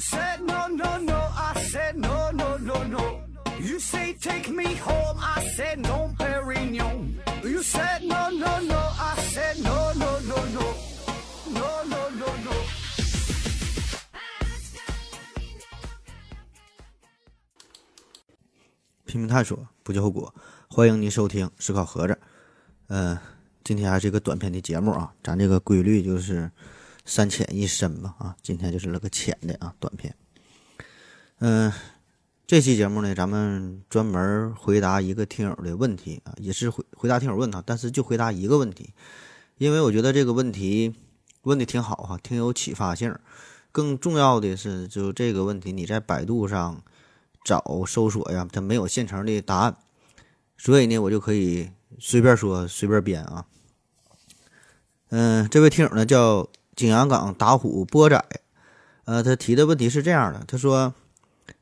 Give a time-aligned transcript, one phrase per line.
[0.00, 3.20] said no no no, I said no no no no.
[3.60, 7.20] You say take me home, I said no, Perignon.
[7.44, 10.74] You said no no no, I said no no no no,
[11.52, 12.54] no no no no.
[19.04, 20.32] 拼命探索，不计后果。
[20.68, 22.14] 欢迎您收听《思考盒子》。
[22.88, 23.18] 嗯、
[23.62, 25.12] 今天还是一个短片的节目啊。
[25.22, 26.50] 咱这个规律就是
[27.10, 28.36] 三浅一深吧啊。
[28.40, 30.14] 今天就是那个浅的啊短片。
[31.40, 31.72] 嗯、
[32.46, 38.94] 这期节目呢，咱们专门回答一个听友的问题啊，也是回回答听友问他，但是就回答一个问题，
[39.58, 40.94] 因为我觉得这个问题
[41.42, 43.12] 问的挺好哈、挺有启发性。
[43.72, 46.80] 更重要的是，就这个问题，你在百度上。
[47.42, 49.74] 找搜索呀，它没有现成的答案，
[50.58, 53.46] 所以呢，我就可以随便说随便编啊。
[55.08, 58.24] 嗯，这位听友呢叫景阳冈打虎波仔，
[59.04, 60.94] 呃，他提的问题是这样的，他说：“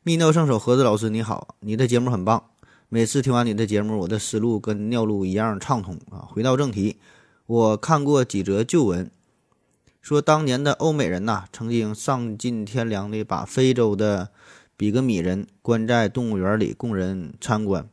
[0.05, 2.45] 泌尿圣手盒子老师你好，你的节目很棒，
[2.89, 6.99] 每次听完你的节目，我的思路跟尿路一样畅通啊。”回到正题，
[7.47, 9.11] 我看过几则旧闻，
[10.01, 14.29] 说当年的欧美人呐，曾经丧尽天良的把非洲的
[14.77, 17.89] 比格米人关在动物园里供人参观。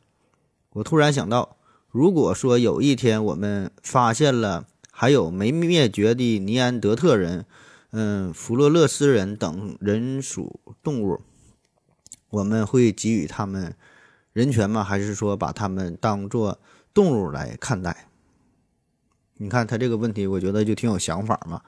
[0.74, 1.56] 我突然想到，
[1.90, 4.66] 如果说有一天我们发现了
[4.98, 7.46] 还有没灭绝的尼安德特人、
[7.92, 11.20] 嗯，弗洛勒斯人等人属动物，
[12.30, 13.76] 我们会给予他们
[14.32, 14.86] 人权吗？
[14.86, 16.58] 还是说把他们当做
[16.94, 18.08] 动物来看待？
[19.36, 21.62] 你看他这个问题，我觉得就挺有想法嘛。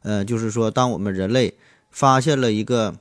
[0.00, 1.54] 呃，就是说，当我们人类
[1.88, 2.96] 发现了一个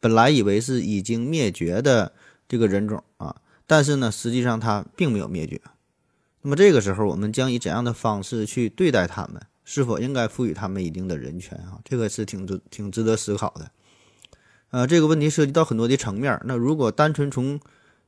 [0.00, 2.12] 本来以为是已经灭绝的
[2.48, 3.36] 这个人种啊，
[3.68, 5.60] 但是呢，实际上它并没有灭绝。
[6.42, 9.40] 那么这个时候，我们将以怎样的方式去对待他们？
[9.64, 11.78] 是否应该赋予他们一定的人权啊？
[11.84, 13.70] 这个是挺值挺值得思考的。
[14.72, 16.40] 呃，这个问题涉及到很多的层面。
[16.44, 17.60] 那如果单纯从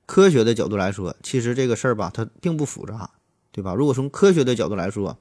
[0.05, 3.09] 科学的角度来说，其实这个事儿吧，它并不复杂，
[3.53, 3.73] 对吧？
[3.75, 5.17] 如果从科学的角度来说，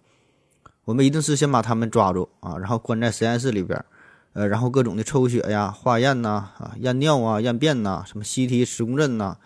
[0.86, 3.86] 我们一定是先把他们抓住啊，然后关在实验室里边。
[4.34, 9.38] 呃，然后各种的抽血呀、化验呐、啊验尿啊、验便呐、什么 CT 磁共振呐、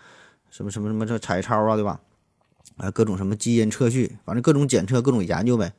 [0.48, 2.00] 什么什么什么这彩超啊，对吧？
[2.76, 5.72] 啊，各种什么基因测序，反正各种检测、各种研究呗。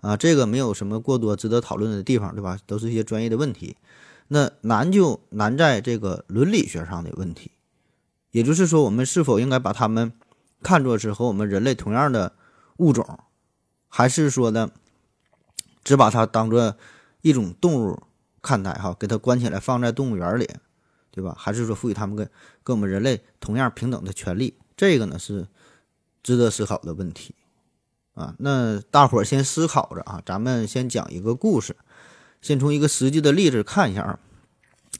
[0.00, 2.58] 啊，这个没有什么过多值得讨论的地方，对吧？
[2.66, 3.76] 都是一些专业的问题。
[4.28, 7.50] 那难就难在这个伦理学上的问题，
[8.30, 10.12] 也就是说，我们是否应该把他们
[10.62, 12.32] 看作是和我们人类同样的
[12.76, 13.18] 物种，
[13.88, 14.70] 还是说呢，
[15.82, 16.76] 只把它当做
[17.22, 18.02] 一种动物？
[18.42, 20.48] 看待哈，给它关起来放在动物园里，
[21.10, 21.34] 对吧？
[21.36, 22.30] 还是说赋予他们跟
[22.62, 24.54] 跟我们人类同样平等的权利？
[24.76, 25.48] 这个呢是
[26.26, 27.36] 值得思考的问题
[28.14, 28.34] 啊。
[28.40, 31.76] 那大伙儿先思考着啊，咱们先讲一个故事，
[32.42, 34.18] 先从一个实际的例子看一下啊，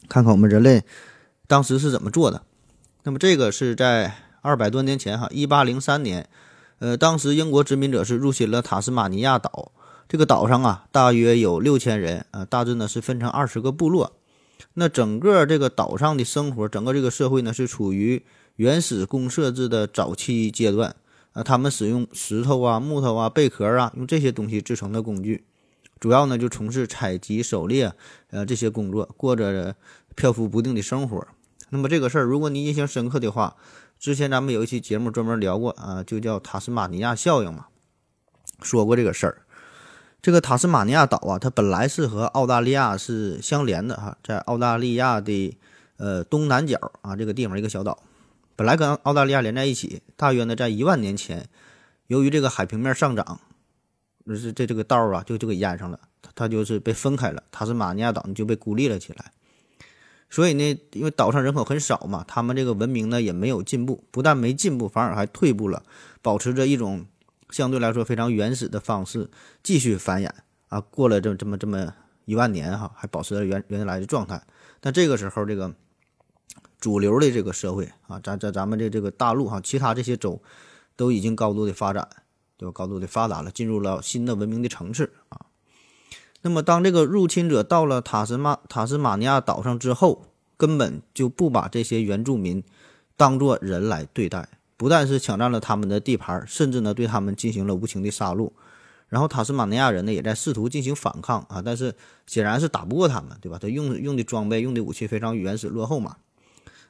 [0.08, 0.84] 看看我们人类
[1.48, 2.42] 当时是怎么做的。
[3.02, 6.28] 那么这个是在二百多年前哈，一八零三年，
[6.78, 9.72] 呃，当时英国殖民者是入侵了塔斯马尼亚岛。
[10.08, 14.12] 这个岛上啊，大约有六千人，啊，大致呢是分成二十个部落。
[14.74, 20.94] 那整个这个岛上的生活，整个这个社会呢是处于原始公社制的早期阶段。
[21.36, 25.44] 啊，他们使用石头啊、木头啊、贝壳啊，用这些东西制成的工具，
[26.00, 27.92] 主要呢就从事采集、狩猎，
[28.30, 29.76] 呃这些工作，过着
[30.14, 31.28] 漂浮不定的生活。
[31.68, 33.54] 那么这个事儿，如果你印象深刻的话，
[33.98, 37.66] 之前咱们有一期节目专门聊过啊，就叫塔斯马尼亚效应嘛，
[38.62, 39.42] 说过这个事儿。
[40.22, 45.56] 这个塔斯马尼亚岛啊，它本来是和澳大利亚是相连的哈，在澳大利亚的
[45.98, 48.02] 呃东南角啊这个地方一个小岛，
[48.56, 50.02] 本来跟澳大利亚连在一起。
[50.16, 51.48] 大约呢在一万年前，
[52.08, 53.40] 由于这个海平面上涨，
[54.26, 56.00] 这这这个道啊就就给淹上了，
[56.34, 59.30] 它就是被分开了，塔斯马尼亚岛就被孤立了起来。
[60.28, 65.84] 所以呢，因为岛上人口很少嘛，他们这个文明呢也没有进步，不但没进步，反而还退步了，
[66.22, 67.06] 保持着一种。
[67.50, 69.30] 相对来说非常原始的方式
[69.62, 70.28] 继续繁衍
[70.66, 71.94] 啊，过了这这么这么
[72.24, 74.42] 一万年哈，还保持着原原来的状态。
[74.80, 75.72] 但这个时候，这个
[76.78, 80.40] 主流的这个社会啊，咱咱咱们的这个大陆哈，其他这些州
[80.94, 82.08] 都已经高度的发展，
[82.56, 82.72] 对吧？
[82.72, 85.46] 高度的发达了，进入了新的文明的层次啊。
[86.42, 90.26] 那么，当这个入侵者到了塔斯马塔斯马尼亚岛上之后，
[90.56, 92.62] 根本就不把这些原住民
[93.16, 94.48] 当做人来对待。
[94.76, 98.52] 不但是抢占了他们的地盘，甚至呢对他们进行了无情的杀戮。
[99.08, 101.94] 然后塔斯马尼亚人呢也在试图进行反抗啊，但是
[102.26, 103.58] 显然是打不过他们，对吧？
[103.58, 106.16] 他用用的装备、用的武器非常原始落后嘛。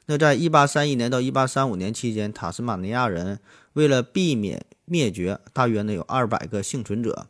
[0.09, 3.39] 那在一八三一年到一八三五年期间，塔斯马尼亚人
[3.73, 7.27] 为了避免灭绝，大约呢有二百个幸存者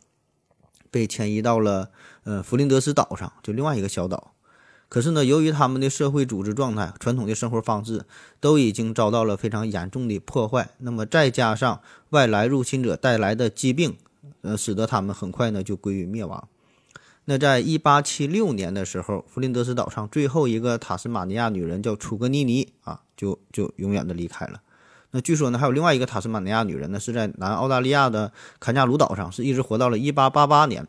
[0.88, 1.90] 被迁移到了
[2.22, 4.32] 呃弗林德斯岛上，就另外一个小岛。
[4.88, 8.06] 可是呢，由于他们的社会组织状态、传统的生活方式
[8.38, 13.96] 都已经遭到了非常严重的破坏，那么再加上外来入侵者带来的疾病，
[14.42, 16.48] 呃，使得他们很快呢就归于灭亡。
[17.30, 24.62] 那在一八七六年的时候，弗林德斯岛上最后一个塔斯马尼亚女人叫楚格尼尼啊，就就永远的离开了。
[25.10, 30.88] 那据说呢，还有另外一个塔斯马尼亚女人呢，是在南澳大利亚的坎加鲁岛上，是一直活到了一八八八年。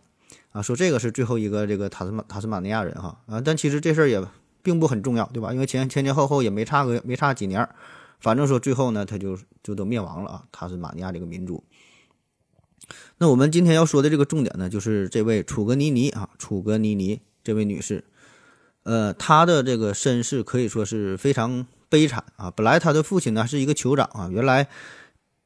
[0.53, 4.25] 啊，说这个是最后一个这个塔斯马塔斯马尼亚人哈啊，但其实这事儿也
[4.63, 5.51] 并不很重要，对吧？
[5.51, 7.67] 因为前前前后后也没差个没差几年，
[8.21, 11.61] 反正说最后呢，他就就都灭亡了啊，塔斯马尼亚这个民族。
[13.17, 18.03] 那我们今天要说的这个重点呢，就是这位楚格尼尼啊，楚格尼尼这位女士，
[18.83, 22.51] 呃，她的这个身世可以说是非常悲惨啊。
[22.51, 24.67] 本来她的父亲呢是一个酋长啊，原来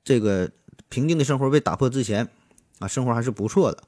[0.03, 0.51] 这个
[0.89, 2.29] 平静的生活被打破之前
[2.79, 3.83] 啊，生活还是不错的。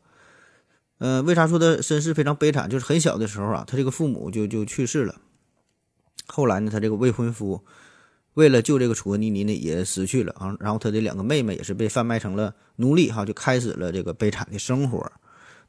[0.98, 2.70] 呃，为啥说她身世非常悲惨？
[2.70, 5.16] 就是很小的时候啊，她这个父母就就去世了。
[6.26, 7.64] 后来呢，她这个未婚夫
[8.36, 10.56] 为了救这个楚格尼尼呢，也死去了啊。
[10.60, 15.12] 然后他的两个妹妹也是被贩卖成了奴隶哈，就开始了这个悲惨的生活。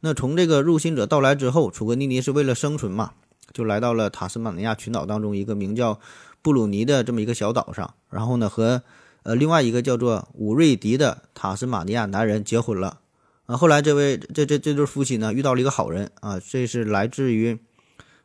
[0.01, 3.13] 那从这个入侵者到来之后，楚格尼尼是为了生存嘛，
[3.53, 5.99] 就来到了塔斯马尼亚群岛当中一个名叫
[6.43, 7.95] 布鲁尼的这么一个小岛上。
[8.11, 8.83] 然后呢，和
[9.23, 13.01] 呃另外一个叫做武瑞迪的塔斯马尼亚男人结婚了。
[13.47, 17.59] 啊，后来这位这这这对夫妻呢遇到了一个好人啊，这是来自于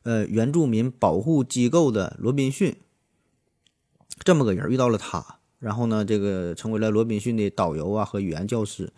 [0.01, 2.75] 呃原住民保护机构的罗宾逊，
[4.23, 5.23] 这么个人遇到了他，
[5.59, 8.91] 然后呢，这个成为了罗宾逊的导游啊和语言教师，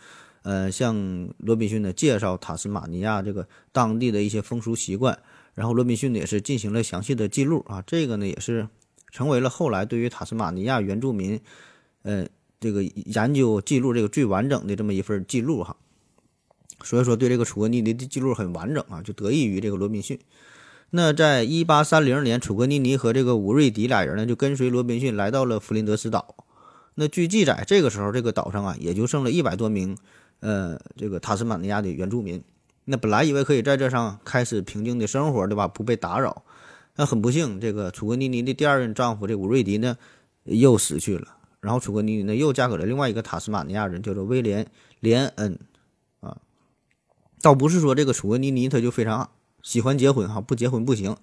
[0.44, 5.18] 呃，向罗宾逊呢介绍塔斯马尼亚这个当地的一些风俗习惯，
[5.54, 8.68] 然后罗宾逊呢也是进行了详细的记录啊，这个呢也是
[9.12, 11.40] 成为了后来对于塔斯马尼亚原住民
[12.02, 12.28] 呃
[12.60, 15.76] 这个研究记录这个最完整的这么一份记录哈。
[16.84, 20.20] 所以说，对这个楚格尼尼的记录很完整啊，就得益于这个罗宾逊。
[20.96, 26.36] 那在一八三零年，楚格尼尼和这个武瑞迪俩人呢，就跟随罗宾逊来到了弗林德斯岛。
[26.94, 29.98] 那据记载，这个时候这个岛上啊，也就剩了一百多名，
[30.42, 32.44] 呃，这个塔斯马尼亚的原住民。
[32.86, 35.68] 那本来以为可以在这上开始平静的生活，对吧？
[35.68, 36.44] 不被打扰。
[36.96, 39.98] 那很不幸，这个楚格尼尼的第二任丈夫这武瑞迪呢，
[40.44, 41.28] 又死去了。
[41.60, 44.64] 然后楚格尼尼呢，又嫁给了另外一个塔斯马尼亚人，叫做威廉·
[45.00, 45.58] 连恩。
[46.20, 46.38] 啊
[47.42, 49.32] 倒不是说这个楚格尼尼他就非常
[49.64, 51.16] 喜欢结婚哈，不结婚不行，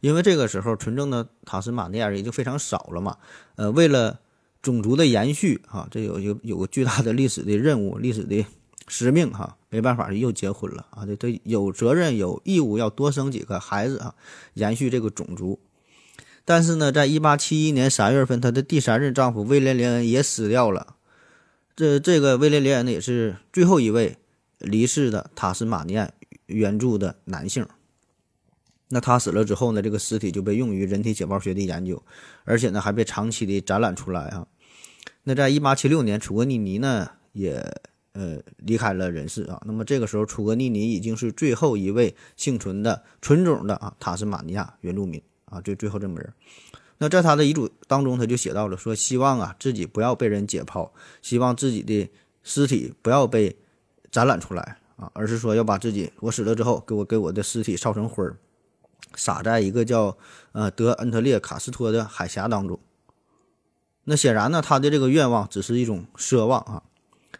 [0.00, 3.18] 因为这个时候纯正的塔斯马尼亚人已经非常少了嘛。
[3.56, 4.20] 呃，为了
[4.62, 8.46] 种族的延续哈，这有有有个巨大的历史的任务、历史的
[8.86, 11.04] 使命哈，没办法又结婚了啊。
[11.04, 14.14] 这这有责任有义务要多生几个孩子啊，
[14.54, 15.58] 延续这个种族。
[16.44, 20.94] 但是呢，在一八七一年三月份，她的第三任丈夫威廉连恩也死掉了。
[21.74, 24.16] 这这个威廉连恩呢，也是最后一位。
[24.64, 26.08] 离世的塔斯马尼亚
[26.52, 27.66] 原住的男性，
[28.88, 29.80] 那他死了之后呢？
[29.80, 32.02] 这个尸体就被用于人体解剖学的研究，
[32.44, 34.46] 而且呢还被长期的展览出来啊。
[35.24, 37.54] 那在一八七六年，楚格尼尼呢也
[38.12, 39.60] 呃离开了人世啊。
[39.64, 46.32] 那么这个时候，楚格尼尼已经是最后一位幸存的纯种的啊塔斯马尼亚原住民啊，最最后这么人。
[46.98, 50.90] 那在他的遗嘱当中，他就写到了说，希望啊自己不要被人解剖，
[51.22, 52.10] 希望自己的
[52.42, 53.56] 尸体不要被。
[54.12, 58.36] 展览出来啊，而是说要把自己我死了之后，给我给我的尸体烧成灰儿，
[59.16, 60.16] 撒在一个叫
[60.52, 62.78] 呃德恩特列卡斯托的海峡当中。
[64.04, 66.84] 那显然呢，他的这个愿望只是一种奢望啊。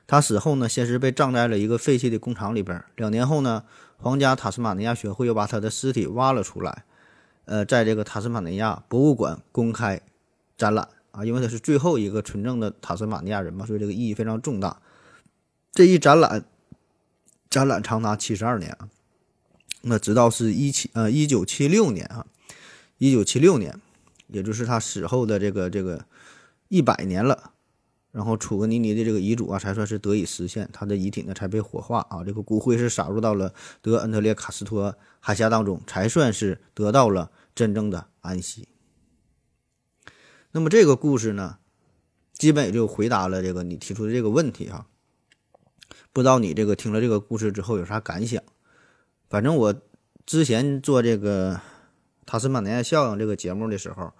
[0.08, 2.84] 他死后呢，先是被葬在了一个废弃的工厂里边。
[2.96, 3.62] 两年后呢，
[3.96, 6.84] 皇家塔斯马尼亚学会又把他的尸体挖了出来，
[7.44, 10.00] 呃，在这个塔斯马尼亚博物馆公开
[10.56, 14.80] 展览啊，因为他是最后一个纯正的塔斯马尼亚人嘛，所以这个意义非常重大。
[15.72, 16.44] 这一展览。
[17.52, 18.88] 展览长达七十二年啊，
[19.82, 22.26] 那直到是一七呃一九七六年啊，
[22.96, 23.78] 一九七六年，
[24.28, 26.06] 也就是他死后的这个这个
[26.68, 27.52] 一百年了，
[28.10, 38.66] 然后楚格尼尼的这个遗嘱啊才算是得以实现，他的遗体呢才被火化啊，这个骨灰是撒入到了德恩特列卡斯托海峡当中，才算是得到了真正的安息。
[40.52, 41.58] 那么这个故事呢，
[42.32, 44.86] 基本也就回答了这个你提出的这个问题哈。
[46.12, 48.42] 不知道你这个听了这个故事之后有啥感想？
[49.30, 49.74] 反正我
[50.26, 51.58] 之前做这个
[52.26, 54.12] 塔斯马尼亚效应这个节目的时候，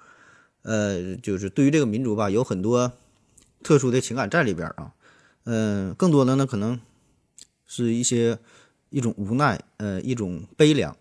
[0.63, 2.93] 呃，就是对于这个民族吧，有很多
[3.63, 4.93] 特殊的情感在里边啊。
[5.45, 6.81] 嗯，更多的呢，可能
[7.67, 8.39] 是一些
[8.89, 10.97] 一种无奈，呃，一种悲凉。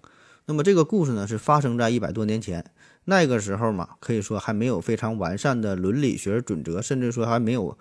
[0.45, 2.69] 那么这个故事呢，是发生在一百多年前，
[3.05, 7.77] 那个时候嘛，可以说还没有非常完善的伦理学准则，甚至说还没有。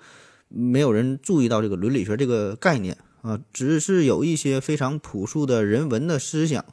[0.50, 6.64] 没有人注意到这个伦理学这个概念啊，只是有一些非常朴素的人文的思想，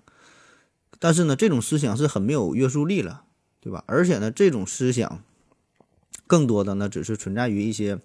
[0.99, 3.23] 但是呢，这种思想是很没有约束力了，
[3.61, 3.83] 对吧？
[3.87, 5.23] 而且呢，这种思想
[6.25, 7.99] 更多的呢，只是存在于一些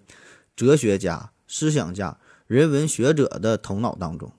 [0.55, 4.31] 哲学家、思想家、人文学者的头脑当中，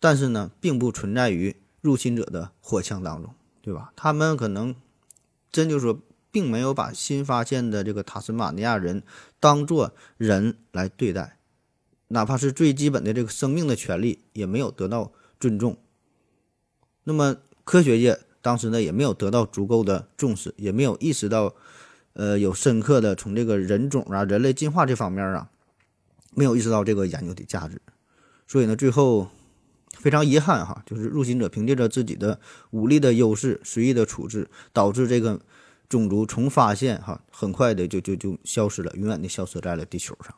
[0.00, 3.92] 但是呢，并不存在于入侵者的火枪当中，对吧？
[3.94, 4.74] 他们可能
[5.52, 6.00] 真就说，
[6.30, 9.02] 并没有把新发现的这个塔斯马尼亚人
[9.38, 11.38] 当做人来对待，
[12.08, 15.76] 哪怕是最基本的这个生命的权利，也没有得到尊重。
[17.04, 21.54] 那么科学界当时呢也没有得到足够的重视，也没有意识到，
[22.12, 25.50] 呃，有深刻的从这个人种啊、人类进化这方面啊，
[26.34, 27.80] 没有意识到这个研究的价值，
[28.46, 29.28] 所以呢，最后
[29.98, 35.40] 非常遗憾哈，就是入侵者凭借着自己的武力的优势、随意的处置，导致这个
[35.90, 40.34] 种族从发现哈，很快的就就就消失了，永远的消失在了地球上。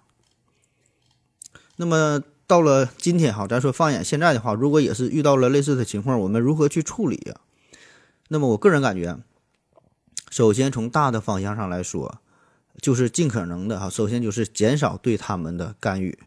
[1.77, 2.21] 那么。
[2.45, 7.41] 到了今天哈，咱说放眼现在的话，如果也是遇到了类似的情况，我们如何去处理呀？
[8.29, 9.17] 那么我个人感觉，
[10.29, 12.21] 首先从大的方向上来说，
[12.83, 16.19] 就是尽可能的哈，首先就是减少对他们的干预，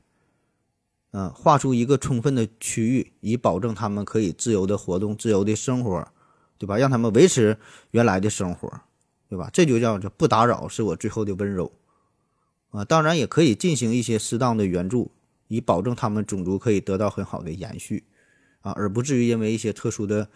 [1.12, 6.08] 嗯，画出一个充分的区域，以保证他们可以自由的活动、自由的生活，
[6.58, 6.78] 对吧？
[6.78, 7.60] 让他们维持
[7.92, 8.82] 原来的生活，
[9.30, 9.50] 对吧？
[9.54, 11.72] 这就叫这不打扰是我最后的温柔
[12.72, 12.84] 啊。
[12.86, 15.12] 当然也可以进行一些适当的援助。
[15.48, 18.04] 以保证他们种族可以得到很好的延续，
[18.62, 20.28] 啊，而不至于因为一些特殊的，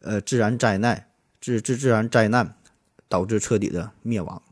[0.00, 1.08] 呃，自然灾难、
[1.40, 2.54] 自自自然灾难
[3.08, 4.42] 导致彻底的灭亡。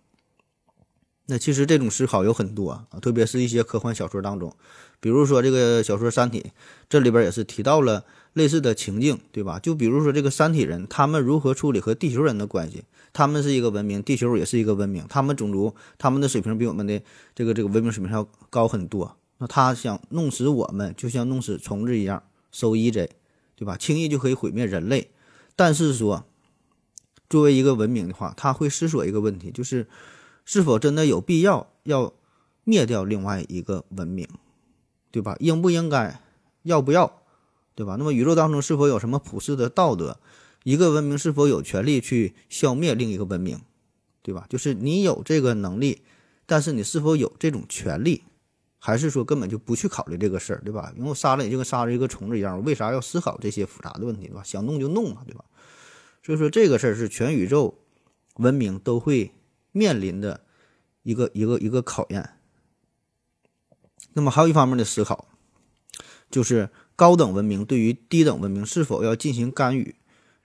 [1.27, 4.57] 那其实这种思考有很多啊，特别是一些科幻小说当中，
[5.01, 6.41] 比如说这个小说《三体》，
[6.89, 9.59] 这里边也是提到了类似的情境，对吧？
[9.59, 12.85] 就比如说这个三体人，他们如何处理和地球人的关系？
[13.15, 17.01] 他们是一个文明，地球也是一个文明，他们种族、他们的水平比我们的
[17.35, 19.17] 这个这个文明水平要高很多。
[19.39, 23.09] 那他想弄死我们，就像弄死虫子一样，so easy，
[23.57, 23.75] 对吧？
[23.79, 25.11] 轻易就可以毁灭人类。
[25.57, 26.27] 但是说，
[27.31, 29.89] 作为一个文明的话，他会思索一个问题，就是
[30.45, 32.13] 是否真的有必要要
[32.65, 34.29] 灭掉另外一个文明，
[35.11, 35.37] 对吧？
[35.41, 36.21] 应不应该？
[36.65, 37.23] 要不要？
[37.77, 37.95] 对吧？
[37.97, 40.19] 那么宇宙当中是否有什么普世的道德？
[40.65, 43.61] 一个文明是否有权利去消灭另一个文明？
[44.23, 44.47] 对吧？
[44.49, 46.03] 就是你有这个能力，
[46.47, 48.25] 但是你是否有这种权利？
[48.79, 50.93] 还是说根本就不去考虑这个事儿，对吧？
[50.97, 54.43] 因为我杀了你就跟杀了一个虫子一样，我为啥要思考这些复杂的问题，对吧？
[54.43, 55.45] 想弄就弄嘛，对吧？
[56.23, 57.79] 所以说这个事儿是全宇宙
[58.37, 59.33] 文明都会
[59.71, 60.41] 面临的
[61.03, 62.31] 一个一个一个考验。
[64.13, 65.29] 那么还有一方面的思考，
[66.31, 69.95] 就是高等文明对于低等文明是否要进行干预？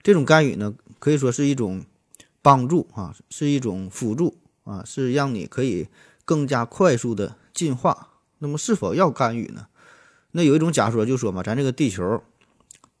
[0.02, 1.84] 这种干预呢，可以说是一种
[2.42, 5.88] 帮助啊，是一种辅助啊，是让你可以
[6.24, 8.08] 更加快速的进化。
[8.38, 9.68] 那么是否要干预呢？
[10.32, 12.22] 那有一种假说就说嘛，咱这个地球，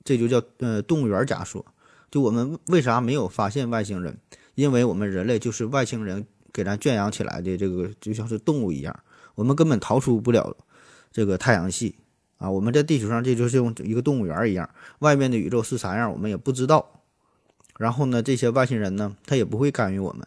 [0.04, 1.64] 这就叫呃动物园假说。
[2.10, 4.18] 就我们为啥没有发现外星人？
[4.54, 8.94] 因为我们人类就是外星人给咱圈养起来的，这个就像是动物一样，
[9.34, 10.56] 我们根本逃出不了
[11.10, 11.96] 这个太阳系
[12.42, 12.50] 啊。
[12.50, 14.68] 我们在地球上这就是用一个动物园一样，
[14.98, 17.02] 外面的宇宙是啥样我们也不知道。
[17.78, 20.26] 然后呢，这些外星人呢，他也不会干预我们，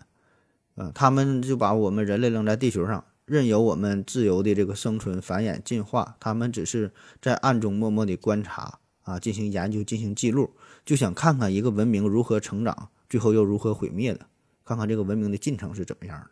[0.75, 3.03] 呃，他们就把我们人类扔在地球上。
[3.25, 10.51] 任由我们自由的这个生存、繁衍、进化，他们只是在暗中默默地观察啊，进行研究、进行记录，
[10.86, 14.27] 就想看看一个文明如何成长，最后又如何毁灭的，
[14.63, 16.29] 看看这个文明的进程是怎么样的。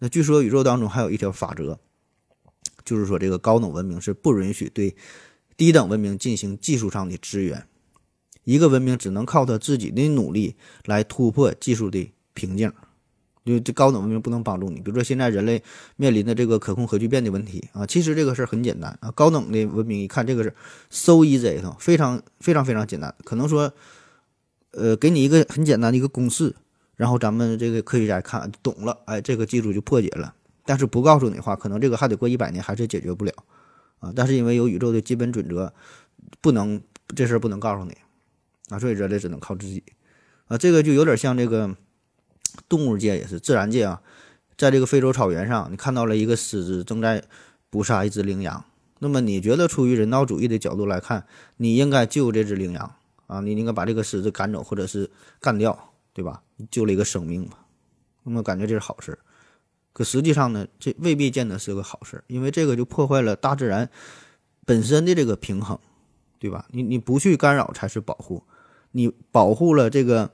[0.00, 1.78] 那据说宇宙当中还有一条法则，
[2.84, 4.94] 就是说这个高等文明是不允许对
[5.56, 7.66] 低等文明进行技术上的支援，
[8.44, 12.72] 一个文明只能靠他自己的努力来突破技术的瓶颈。
[13.44, 15.60] 就这高等文明不能帮助你，比如说现在人类
[15.96, 19.10] 面临的这个可控核聚变的问题啊，其实这个事儿很简单啊。
[19.10, 20.54] 高等的文明一看这个是
[20.90, 23.72] so easy，非常非常非常简单，可能说，
[24.70, 26.54] 呃，给你一个很简单的一个公式，
[26.94, 30.32] 然后咱们这个科学家看懂了，哎，这个技术就破解了。
[30.64, 33.32] 但是不告诉你的话，可能这个还得过一百年还是解决不了
[34.00, 34.12] 啊。
[34.14, 35.72] 但是因为有宇宙的基本准则，
[36.40, 36.80] 不能
[37.14, 37.96] 这事儿不能告诉你
[38.68, 39.82] 啊，所以人类只能靠自己
[40.46, 40.58] 啊。
[40.58, 41.74] 这个就有点像这个。
[42.68, 44.02] 动物界也是自然界啊，
[44.58, 47.24] 在这个非洲草原上，你看到了一个狮子正在
[47.70, 48.62] 捕杀一只羚羊。
[48.98, 51.24] 那么你觉得，出于人道主义的角度来看，
[51.56, 52.94] 你应该救这只羚羊
[53.26, 53.40] 啊？
[53.40, 56.42] 你应该把这个狮子赶走，或者是干掉，对吧？
[56.70, 57.56] 救了一个生命嘛。
[58.22, 59.18] 那么感觉这是好事儿，
[59.92, 63.90] 可实际上呢，这未必见得是个好事，因为这个就破坏了大自然
[64.64, 65.78] 本身的这个平衡，
[66.38, 66.66] 对吧？
[66.70, 68.42] 你你不去干扰才是保护，
[68.92, 70.30] 你保护了这个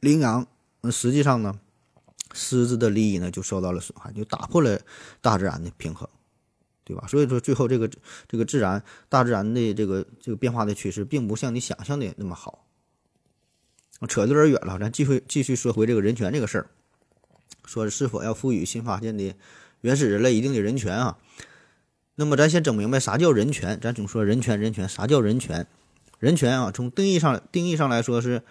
[0.00, 0.46] 羚羊。
[0.80, 1.58] 那实际上呢，
[2.32, 4.80] 狮子的利益呢就受到了损害，就打破了
[5.20, 6.08] 大自然的平衡，
[6.84, 7.06] 对吧？
[7.08, 7.90] 所以说最后这个
[8.28, 12.64] 这个自然大自然的这个这个变化的趋势，并不像你想象的那么好
[14.08, 16.70] 扯得有点远了，咱继续继续说回这个人权这个事儿，
[17.64, 19.34] 说是否要赋予新发现的
[19.80, 21.18] 原始人类一定的人权啊？
[22.16, 25.66] 那么咱先整明白啥叫人权，咱总说人权人权，啥叫人权？
[26.18, 28.42] 人权啊，从定义上定义上来说是，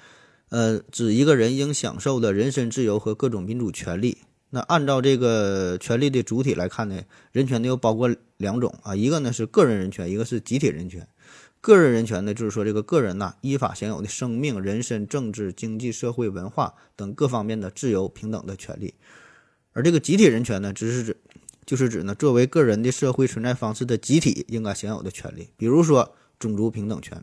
[0.50, 4.20] 呃，指一个人应享受的人身自由和各种民主权利。
[4.52, 7.02] 那按照这个权利的主体来看呢，
[7.34, 11.06] 人权呢又包括两种啊，一个呢是个人人权，一个是集体人权。
[11.68, 18.94] 个人人权呢，就是说这个个人呐依法享有的生命、人身、政治、经济、社会、文化等各方面的自由平等的权利。
[19.74, 21.18] 而这个集体人权呢，只是指
[21.66, 27.22] 就是指呢作为个人的社会存在方式的集体应该享有的权利，比如说种族平等权。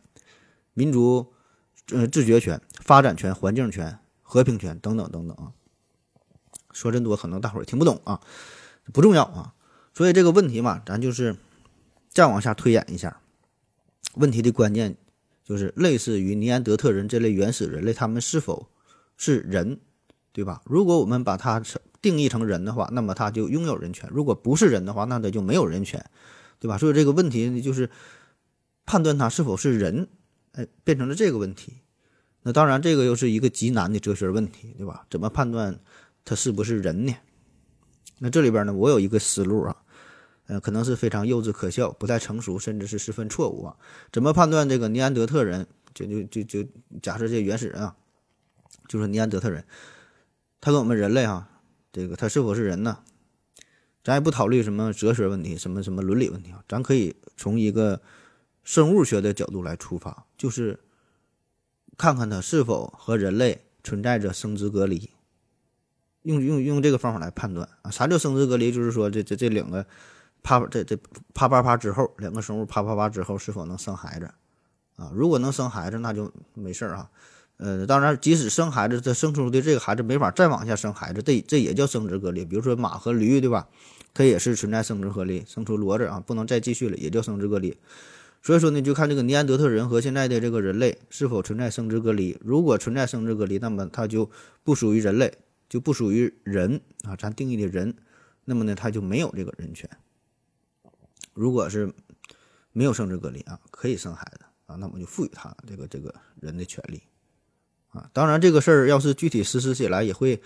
[0.75, 1.33] 民族，
[1.91, 5.53] 呃，自决权、发展权、环境权、和平权等等等等啊。
[6.71, 8.21] 说真多，可能大伙儿听不懂啊，
[8.93, 9.55] 不重要啊。
[9.95, 11.35] 所以这个问题嘛，咱就是
[12.09, 13.21] 再往下推演一下。
[14.15, 14.95] 问题的关键
[15.43, 18.69] 就是类似于尼安德特人这类原始人类，他们是否
[19.17, 19.79] 是人，
[20.31, 20.61] 对吧？
[20.65, 21.61] 如果我们把它
[22.01, 26.03] 定义成人的话，那么他就拥有人权；如果不是人的话，那他就没有人权，
[26.59, 26.77] 对吧？
[26.77, 27.89] 所以这个问题就是
[28.85, 30.07] 判断他是否是人。
[30.57, 31.73] 哎，变成了这个问题，
[32.43, 35.05] 那当然这个又是一个极难的哲学问题，对吧？
[35.09, 35.77] 怎么判断
[36.23, 37.13] 他是不是人呢？
[38.19, 39.75] 那这里边呢，我有一个思路啊，
[40.47, 43.75] 呃，可能是非常幼稚可笑、不太成熟，甚至是十分错误啊。
[44.11, 45.67] 怎么判断这个尼安德特人？
[45.93, 46.69] 就就就就
[47.01, 47.95] 假设这原始人啊，
[48.87, 49.65] 就是尼安德特人，
[50.61, 51.49] 他跟我们人类哈，
[51.91, 52.99] 这个他是否是人呢？
[54.03, 58.01] 咱也不考虑什么哲学问题、什么什么伦理问题啊，咱可以从一个。
[58.67, 60.79] 生物学的角度来出发，就是
[61.97, 65.11] 看看他是否和人类存在着生殖隔离。
[66.23, 68.71] 用用用这个方法来判断啊，啥叫生殖隔离？
[68.71, 69.85] 就是说这这这两个
[70.45, 70.95] 啪这这
[71.33, 74.29] 啪啪啪之后，两个生物啪啪啪之后是否能生孩子
[74.95, 75.11] 啊？
[75.11, 77.09] 如果能生孩子，那就没事儿啊。
[77.57, 82.45] 呃，当然，即使生孩子，这生出的这个孩子没法再往下生孩子，这这也叫生殖隔离。
[82.45, 83.67] 比如说马和驴，对吧？
[84.13, 87.75] 它也是存在生殖隔离，生出骡子啊，不能再继续了，也叫生殖隔离。
[88.43, 92.37] 所以说呢，就看这个尼安德特人和现在的这个人类是否存在生殖隔离。
[92.41, 94.29] 如果存在生殖隔离，那么它就
[94.63, 95.33] 不属于人类，
[95.67, 97.95] 就不属于人啊，咱定义的人。
[98.43, 99.89] 那么呢，它就没有这个人权。
[101.35, 101.93] 如果是
[102.71, 106.99] 没有生殖隔离啊，可以生孩子啊，那么就赋予他这个这个人的权利
[107.89, 108.09] 啊。
[108.11, 110.41] 当然，这个事儿要是具体实施起来，也会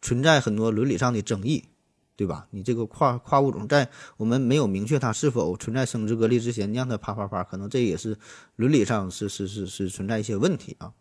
[0.00, 1.64] 存在很多伦理上的争议。
[2.16, 2.46] 对吧？
[2.52, 8.16] 你这个跨跨物种，在我们没有明确它是否存在生殖隔离之前，你让它啪啪啪，可能这也是
[8.54, 10.92] 伦理上是是是是存在一些问题啊。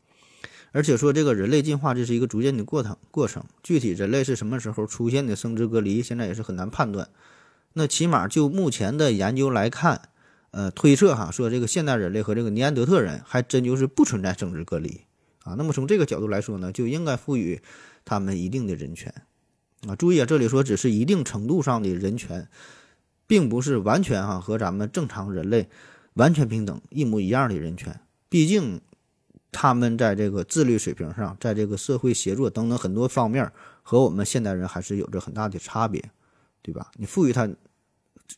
[0.71, 7.07] 而且说这个人类进化这是一个逐渐的过程过程，具体人类是什么时候出现的生殖隔离，现在也是很难判断。
[7.73, 10.09] 那起码就目前的研究来看，
[10.51, 15.01] 呃，推测哈，说这个现代人类和这个尼安德特人还真就是不存在生殖隔离
[15.43, 15.55] 啊。
[15.57, 17.61] 那么从这个角度来说呢，就应该赋予
[18.05, 19.13] 他们一定的人权。
[19.87, 22.47] 啊，注意啊，这里说只是一定程度上的人权，
[23.27, 25.67] 并不是完全哈和咱们正常人类
[26.13, 27.99] 完全平等、一模一样的人权。
[28.29, 28.79] 毕竟
[29.51, 36.03] 他们在这个自律水平上，在这个社会协作等等很多方面，和我们现代人还是有着很大的差别，
[36.63, 36.89] 对吧？
[36.95, 37.47] 你赋予他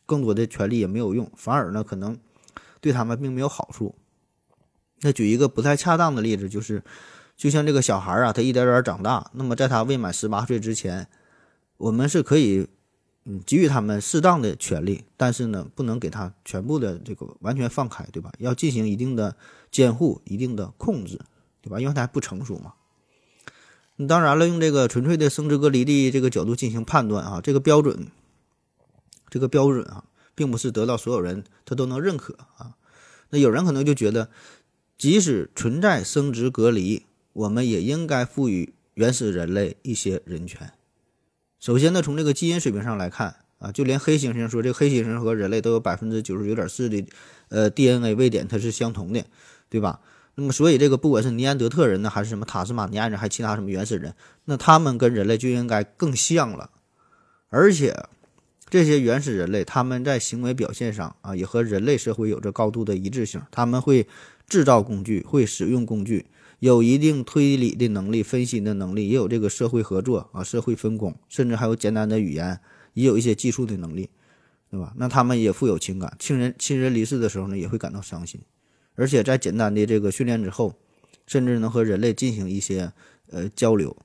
[0.04, 2.18] 更多的权利也没有用，反而呢可能
[2.82, 3.94] 对他们并没有好处。
[5.00, 6.82] 那举一个不太恰当的例子，就是
[7.36, 11.08] 就像这个小孩啊，他一点点长大，那么在他未满十八岁之前。
[11.78, 12.66] 我们是可以，
[13.26, 18.32] 嗯，给予他们适当的权利，但是呢，不能给他全部的这个完全放开，对吧？
[18.38, 19.36] 要进行一定的
[19.70, 21.20] 监护、一定的控制，
[21.60, 21.78] 对吧？
[21.78, 22.72] 因为他还不成熟嘛。
[24.06, 28.08] 当然了，用这个纯粹的生殖隔离的这个角度进行判断啊，这个标准，
[29.30, 30.04] 这个标准啊，
[30.34, 32.76] 并不是得到所有人他都能认可啊。
[33.30, 34.28] 那有人可能就觉得，
[34.98, 40.72] 即使存在生殖隔离，我们也应该赋予原始人类一些人权。
[41.58, 47.02] 首先呢，从这个基因水平上来看啊，就连黑猩猩说这个黑猩猩和人类都有百分之九十九点四的
[47.48, 49.24] 呃 DNA 位点，它是相同的，
[49.70, 50.00] 对吧？
[50.36, 56.70] 那么所以这个不管是尼安德特人呢，还是什么塔斯马尼亚人，还其他什么原始人，那他们跟人类就应该更像了。
[57.48, 58.06] 而且
[58.68, 64.06] 这些原始人类他们在行为表现上啊，也和人类社会有着高度的一致性，他们会
[64.46, 66.26] 制造工具，会使用工具。
[66.58, 72.58] 有一定推理的能力、分析的能力，也有这个社会合作啊、社会分工，甚至还有简单的语言，
[72.94, 74.08] 也有一些技术的能力，
[74.70, 74.94] 对吧？
[74.96, 78.40] 那他们也富有情感，亲人亲人离世的时候呢，也会感到伤心，
[78.96, 80.74] 而且在简单的这个训练之后，
[81.26, 82.92] 甚至能和人类进行一些
[83.30, 83.96] 呃交流。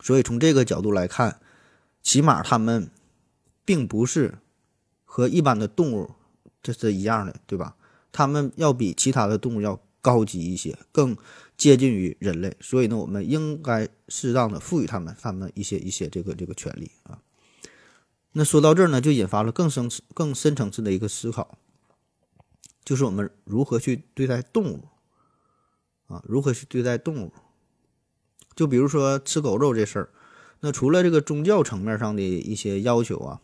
[0.00, 1.40] 所以从这个角度来看，
[2.02, 2.90] 起码他们
[3.64, 4.34] 并不是
[5.04, 6.10] 和一般的动物
[6.62, 7.76] 这是一样的，对吧？
[8.12, 9.80] 他们要比其他的动物要。
[10.04, 11.16] 高级一些，更
[11.56, 17.20] 接近于人类，所以呢，我们应该适当的赋予他们他们一些一些这个这个权利啊。
[18.32, 21.56] 那说到这儿呢，就引发了更深、更深层次的一个思考，
[22.84, 24.88] 就是我们如何去对待动物
[26.08, 26.22] 啊？
[26.26, 27.32] 如何去对待动物？
[28.54, 30.08] 就比如说吃狗肉这事儿，
[30.60, 33.40] 那除了这个宗教层面上的一些要求啊，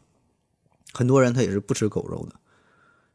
[0.92, 2.36] 很多人他也是不吃狗肉的，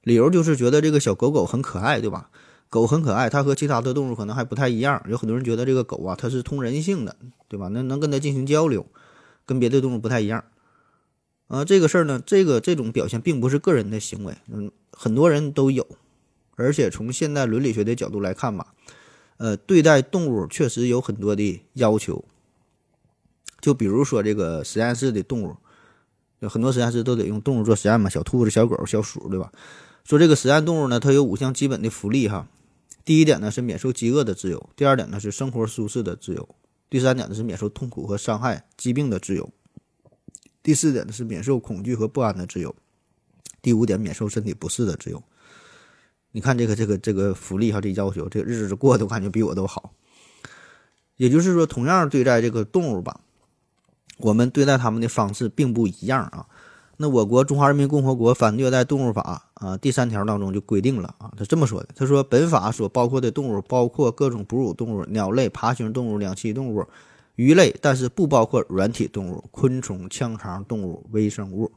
[0.01, 2.29] 理由就是觉得这个小狗狗很可爱，对吧？
[2.69, 5.05] 狗很可爱，它和其他的动物可能还不太一样。
[5.07, 7.15] 有很多人觉得这个狗啊，它是通人性的，
[7.47, 7.67] 对吧？
[7.67, 8.88] 那能跟它进行交流，
[9.45, 10.43] 跟别的动物不太一样。
[11.47, 15.88] 啊，这个事儿呢，这个这种表现并不是个人的行为，嗯，很多人都有，
[16.55, 18.73] 而且从现代伦理学的角度来看吧，
[19.37, 22.23] 呃，对待动物确实有很多的要求。
[23.59, 25.55] 就比如说这个实验室的动物，
[26.39, 29.51] 有很多实验室都得用动物做实验嘛，小兔子、小狗、小鼠，对吧？
[30.03, 32.47] 说这个实验动物呢，它有五项基本的福利哈。
[33.05, 36.43] 第一点呢是免受饥饿的自由；第二点呢是生活舒适的自由；
[36.89, 39.49] 第三点呢是免受痛苦和伤害、疾病的自由。
[40.61, 42.75] 第四点呢是免受恐惧和不安的自由，
[43.61, 45.23] 第五点免受身体不适的自由。
[46.34, 49.93] 你看这个这个这个福利哈，这要求，这个日子过得我感觉比我都好。
[51.15, 53.22] 也就是说，同样对待这个动物吧，
[54.17, 56.46] 我们对待他们的方式并不一样啊。
[56.98, 66.86] 那我国《中华人民共和国反虐待动物法》啊第三条当中就规定了啊，他这么说的，他说本法所包括的动物包括各种哺乳动物、鸟类、爬行动物、两栖动物。
[67.36, 71.72] 鱼类，但是不包括软体动物、昆虫、腔肠动物、微生物。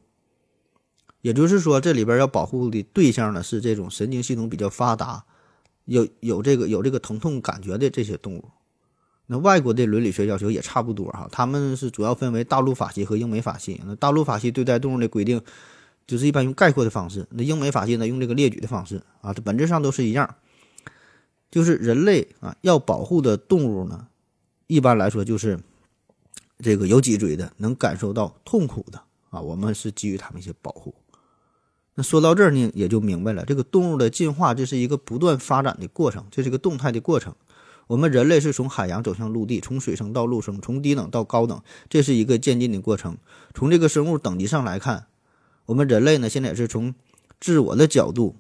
[1.27, 5.25] 也就是说，这里边要保护的对象呢，是这种神经系统比较发达、
[5.87, 8.45] 有有这个有这个疼痛感觉的这些动物。
[9.27, 13.81] 那外国的伦理学要求也差不多哈，他们是主要分为大陆法系和英美法系。
[13.85, 15.43] 那大陆法系对待动物的规定，
[16.07, 20.33] 就是一般用概括的方式；那英美法系呢，用这个列举的方式啊，这本质上都是一样，
[21.51, 24.07] 就是人类啊要保护的动物呢。
[24.69, 25.59] 一般来说，就是
[26.61, 30.95] 这个有脊椎的，能感受到痛苦的啊，我们是给予他们一些保护。
[31.97, 37.35] 那说到这儿呢，也就明白了，这个动物的进化，这是一个不断发展的过程，这是一个动态的过程。
[37.89, 43.17] 我们人类是从海洋走向陆地，从水生到陆生，从低等到高等，这是一个渐进的过程。
[43.55, 45.07] 从这个生物等级上来看，
[45.67, 46.95] 我们人类呢，现在也是从
[47.41, 48.37] 自我的角度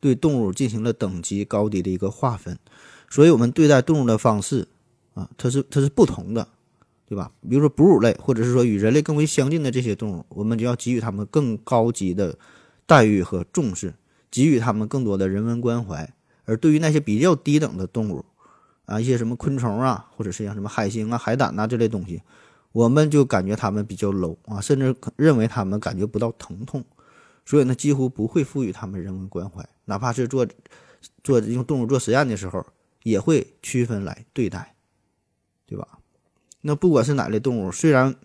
[0.00, 2.58] 对动物进行了等级高低的一个划分，
[3.08, 4.68] 所以我们对待动物的方式。
[5.14, 6.46] 啊，它是它是不同的，
[7.08, 7.32] 对吧？
[7.48, 12.38] 比如说哺乳类，或者是说与人类更为相近的这些动物，我们就要给予它们更高级的
[12.88, 13.94] 待遇和重视，
[14.30, 16.10] 给予他们更多的人文关怀。
[16.46, 18.24] 而对于那些比较低等的动物，
[18.86, 22.22] 啊，一些什么昆虫啊，或者是像什么海星啊、海胆呐这类东西，
[22.72, 26.82] 我们就感觉他们比较 low 啊，甚至认为他们感觉不到疼痛，
[27.44, 29.68] 所以呢，几乎不会赋予他们人文关怀。
[29.84, 30.46] 哪怕是做
[31.22, 32.64] 做用动物做实验的时候，
[33.02, 34.74] 也会区分来对待。
[35.66, 35.98] 对吧？
[36.62, 38.16] 那不管是哪类动物，虽然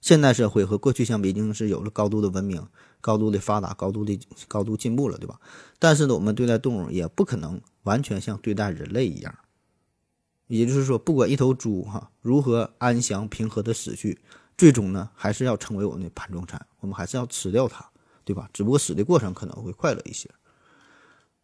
[0.00, 2.66] 现代社会和过去相比已经是有了高度的文明、
[3.00, 5.40] 高度的发达、高度的高度进步了，对吧？
[5.78, 9.34] 但是呢，我们对待动物也不可能完全像对待人类一样。
[10.46, 14.18] 也就是说，不管一头猪哈如何安详平和的死去，
[14.56, 17.86] 最终呢，还是要成为我们的盘中餐，我们还是要吃掉它，
[18.24, 18.48] 对吧？
[18.52, 20.30] 只不过死的过程可能会快乐一些。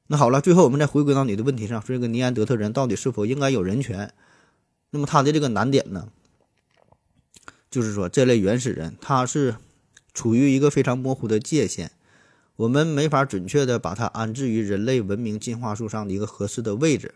[0.07, 4.13] 那好了，最后我们再回归到你的问题上，说这个尼安德特人到底是否应该有人权？
[4.91, 6.09] 那么他的这个难点呢，
[7.71, 9.57] 就是说这类原始人他是
[10.15, 11.91] 处于一个非常模糊的界限，
[12.57, 17.15] 我们没法准确的把它安置于人类文明进化树上的一个合适的位置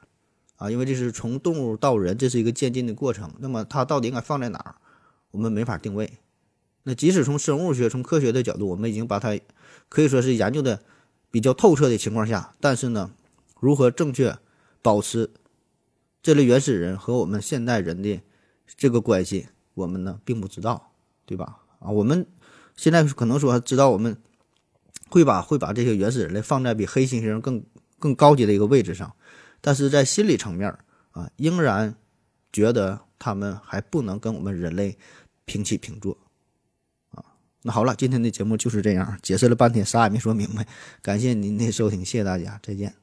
[0.57, 3.33] 啊，因为这是从动物到人，这是一个渐进的过程。
[3.39, 4.75] 那么它到底应该放在哪儿，
[5.31, 6.13] 我们没法定位。
[6.83, 9.39] 那即使从生物学、从科学的角度，我们已经把它
[9.89, 10.83] 可以说是研究的
[11.31, 13.13] 比较透彻的情况下，但是呢，
[13.61, 14.37] 如何正确
[14.83, 15.31] 保持？
[16.21, 18.21] 这类原始人和我们现代人的
[18.77, 20.91] 这个关系，我们呢并不知道，
[21.25, 21.59] 对吧？
[21.79, 22.27] 啊，我们
[22.79, 24.17] 现在可能说知道，我们
[25.11, 27.61] 会把会把这些原始人类放在比黑猩猩更
[27.99, 29.13] 更高级的一个位置上，
[29.61, 30.73] 但是在心理层面
[31.11, 31.93] 啊，仍然
[32.53, 34.97] 觉得他们还不能跟我们人类
[35.45, 36.17] 平起平坐
[37.11, 37.25] 啊。
[37.63, 40.65] 那好了，今天的节目就是这样，解释了半天，啥也没说明白。
[41.03, 42.95] 感谢您的收听，谢谢大家，再见。